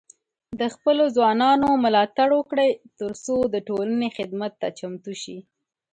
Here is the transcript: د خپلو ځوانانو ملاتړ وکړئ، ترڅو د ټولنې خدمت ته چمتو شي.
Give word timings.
د 0.59 0.61
خپلو 0.75 1.03
ځوانانو 1.15 1.69
ملاتړ 1.83 2.29
وکړئ، 2.39 2.71
ترڅو 2.99 3.35
د 3.53 3.55
ټولنې 3.67 4.07
خدمت 4.17 4.53
ته 4.61 4.67
چمتو 4.79 5.13
شي. 5.21 5.37